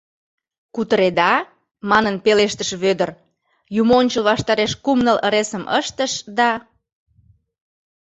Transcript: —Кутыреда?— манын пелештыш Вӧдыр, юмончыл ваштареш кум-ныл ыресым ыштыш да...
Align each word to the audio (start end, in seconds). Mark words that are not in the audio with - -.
—Кутыреда?— 0.75 1.33
манын 1.89 2.15
пелештыш 2.23 2.69
Вӧдыр, 2.81 3.09
юмончыл 3.81 4.23
ваштареш 4.29 4.71
кум-ныл 4.83 5.17
ыресым 5.27 5.63
ыштыш 5.79 6.13
да... 6.37 6.51